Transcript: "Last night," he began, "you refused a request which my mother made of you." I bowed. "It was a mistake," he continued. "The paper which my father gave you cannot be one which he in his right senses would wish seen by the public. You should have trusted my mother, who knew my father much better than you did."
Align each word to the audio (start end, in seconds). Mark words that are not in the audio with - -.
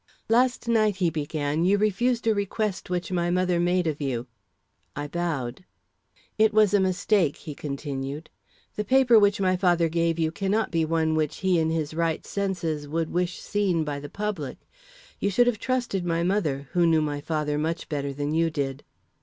"Last 0.29 0.67
night," 0.67 0.95
he 0.95 1.11
began, 1.11 1.63
"you 1.63 1.77
refused 1.77 2.25
a 2.25 2.33
request 2.33 2.89
which 2.89 3.11
my 3.11 3.29
mother 3.29 3.59
made 3.59 3.85
of 3.85 4.01
you." 4.01 4.25
I 4.95 5.07
bowed. 5.07 5.63
"It 6.39 6.55
was 6.55 6.73
a 6.73 6.79
mistake," 6.79 7.37
he 7.37 7.53
continued. 7.53 8.27
"The 8.77 8.83
paper 8.83 9.19
which 9.19 9.39
my 9.39 9.55
father 9.55 9.89
gave 9.89 10.17
you 10.17 10.31
cannot 10.31 10.71
be 10.71 10.85
one 10.85 11.13
which 11.13 11.37
he 11.45 11.59
in 11.59 11.69
his 11.69 11.93
right 11.93 12.25
senses 12.25 12.87
would 12.87 13.11
wish 13.11 13.39
seen 13.41 13.83
by 13.83 13.99
the 13.99 14.09
public. 14.09 14.57
You 15.19 15.29
should 15.29 15.45
have 15.45 15.59
trusted 15.59 16.03
my 16.03 16.23
mother, 16.23 16.67
who 16.71 16.87
knew 16.87 17.03
my 17.03 17.21
father 17.21 17.59
much 17.59 17.87
better 17.87 18.11
than 18.11 18.33
you 18.33 18.49
did." 18.49 18.83